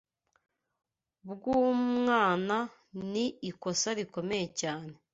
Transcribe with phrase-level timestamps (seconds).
[1.29, 2.57] bw’umwana
[3.11, 4.93] ni ikosa rikomeye cyane